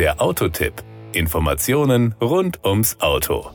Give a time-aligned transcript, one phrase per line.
[0.00, 0.72] Der Autotipp.
[1.12, 3.50] Informationen rund ums Auto.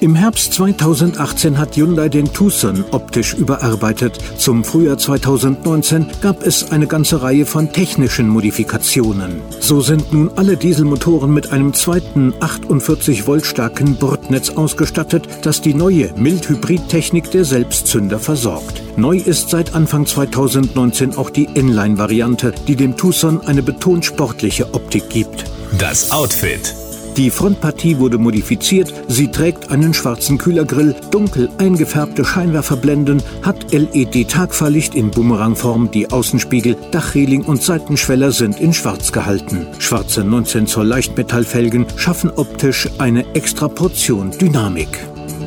[0.00, 4.18] Im Herbst 2018 hat Hyundai den Tucson optisch überarbeitet.
[4.36, 9.40] Zum Frühjahr 2019 gab es eine ganze Reihe von technischen Modifikationen.
[9.60, 15.74] So sind nun alle Dieselmotoren mit einem zweiten 48 Volt starken Bordnetz ausgestattet, das die
[15.74, 18.82] neue Mildhybrid-Technik der Selbstzünder versorgt.
[18.96, 25.08] Neu ist seit Anfang 2019 auch die Inline-Variante, die dem Tucson eine betont sportliche Optik
[25.08, 25.44] gibt.
[25.72, 26.74] Das Outfit.
[27.16, 35.10] Die Frontpartie wurde modifiziert, sie trägt einen schwarzen Kühlergrill, dunkel eingefärbte Scheinwerferblenden, hat LED-Tagfahrlicht in
[35.10, 39.68] Bumerangform, die Außenspiegel, Dachreling und Seitenschweller sind in schwarz gehalten.
[39.78, 44.98] Schwarze 19 Zoll Leichtmetallfelgen schaffen optisch eine extra Portion Dynamik.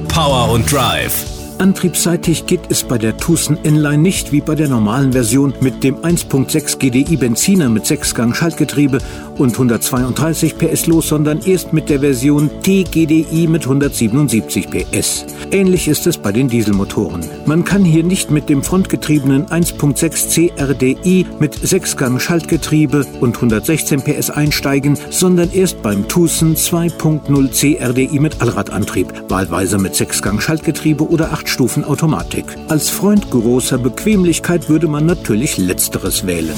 [0.08, 1.37] Power und Drive.
[1.60, 5.96] Antriebsseitig geht es bei der Tucson Inline nicht wie bei der normalen Version mit dem
[5.96, 9.00] 1.6 GDI Benziner mit 6-Gang Schaltgetriebe
[9.40, 15.26] und 132 PS los, sondern erst mit der Version T-GDI mit 177 PS.
[15.50, 17.26] Ähnlich ist es bei den Dieselmotoren.
[17.48, 24.30] Man kann hier nicht mit dem frontgetriebenen 1.6 CRDI mit 6-Gang Schaltgetriebe und 116 PS
[24.30, 31.47] einsteigen, sondern erst beim Tucson 2.0 CRDI mit Allradantrieb, wahlweise mit 6-Gang Schaltgetriebe oder 8
[31.48, 32.46] Stufen Automatik.
[32.68, 36.56] Als Freund großer Bequemlichkeit würde man natürlich letzteres wählen.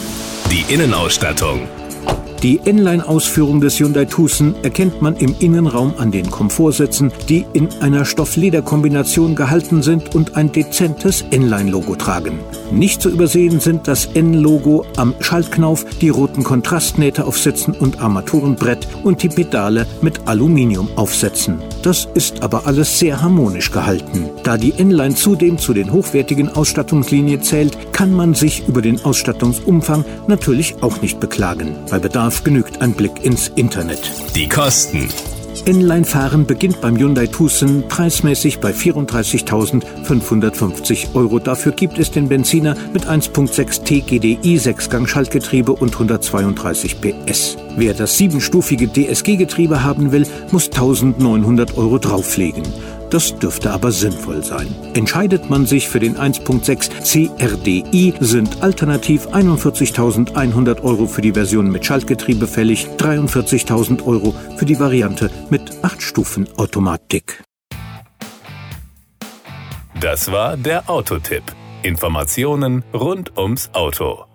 [0.51, 1.67] Die Innenausstattung.
[2.41, 8.05] Die Inline-Ausführung des Hyundai Tucson erkennt man im Innenraum an den Komfortsitzen, die in einer
[8.05, 12.39] Stoff-Leder-Kombination gehalten sind und ein dezentes Inline-Logo tragen.
[12.71, 18.87] Nicht zu übersehen sind das N-Logo am Schaltknauf, die roten Kontrastnähte auf Sitzen und Armaturenbrett
[19.03, 21.61] und die Pedale mit Aluminium aufsetzen.
[21.81, 24.29] Das ist aber alles sehr harmonisch gehalten.
[24.43, 30.05] Da die Inline zudem zu den hochwertigen Ausstattungslinien zählt, kann man sich über den Ausstattungsumfang
[30.27, 31.75] natürlich auch nicht beklagen.
[31.89, 34.11] Bei Bedarf Bedarf genügt ein Blick ins Internet.
[34.35, 35.09] Die Kosten.
[35.66, 41.39] Inline-Fahren beginnt beim Hyundai Tucson preismäßig bei 34.550 Euro.
[41.39, 47.58] Dafür gibt es den Benziner mit 1.6 TGDI 6-Gang-Schaltgetriebe und 132 PS.
[47.76, 52.61] Wer das siebenstufige DSG-Getriebe haben will, muss 1.900 Euro drauflegen.
[53.09, 54.67] Das dürfte aber sinnvoll sein.
[54.93, 61.86] Entscheidet man sich für den 1.6 CRDI, sind alternativ 41.100 Euro für die Version mit
[61.86, 67.43] Schaltgetriebe fällig, 43.000 Euro für die Variante mit 8 Stufen Automatik.
[69.99, 71.43] Das war der Autotipp.
[71.83, 74.28] Informationen rund ums Auto.